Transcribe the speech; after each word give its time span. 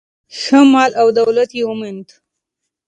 ښه 0.39 0.59
مال 0.71 0.91
او 1.01 1.07
دولت 1.19 1.49
یې 1.57 1.63
وموند. 1.67 2.07